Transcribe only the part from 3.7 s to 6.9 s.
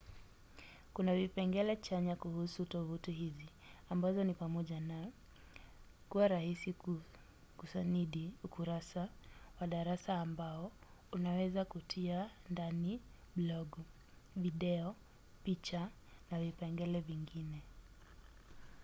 ambazo ni pamoja na kuwa rahisi